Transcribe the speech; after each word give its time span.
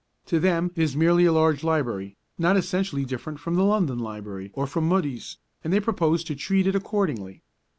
To 0.25 0.39
them 0.39 0.71
it 0.75 0.81
is 0.81 0.95
merely 0.95 1.25
a 1.25 1.31
large 1.31 1.63
library, 1.63 2.17
not 2.39 2.57
essentially 2.57 3.05
different 3.05 3.39
from 3.39 3.53
the 3.53 3.61
London 3.63 3.99
Library 3.99 4.49
or 4.55 4.65
from 4.65 4.87
Mudie's, 4.89 5.37
and 5.63 5.71
they 5.71 5.79
propose 5.79 6.23
to 6.23 6.35
treat 6.35 6.65
it 6.65 6.73
accordingly. 6.73 7.43